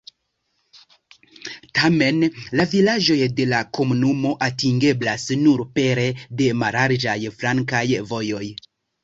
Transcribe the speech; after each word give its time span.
Tamen 1.79 2.25
la 2.59 2.65
vilaĝoj 2.71 3.17
de 3.41 3.45
la 3.51 3.59
komunumo 3.79 4.31
atingeblas 4.47 5.27
nur 5.43 5.63
pere 5.77 6.07
de 6.41 6.49
mallarĝaj 6.65 7.17
flankaj 7.37 7.85
vojoj. 8.15 8.43